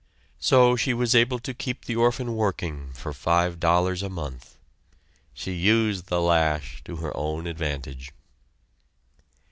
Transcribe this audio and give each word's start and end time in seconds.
So 0.39 0.75
she 0.75 0.95
was 0.95 1.13
able 1.13 1.37
to 1.37 1.53
keep 1.53 1.85
the 1.85 1.95
orphan 1.95 2.35
working 2.35 2.91
for 2.91 3.13
five 3.13 3.59
dollars 3.59 4.01
a 4.01 4.09
month. 4.09 4.57
She 5.31 5.51
used 5.51 6.07
the 6.07 6.19
lash 6.19 6.83
to 6.85 6.95
her 6.95 7.15
own 7.15 7.45
advantage. 7.45 8.11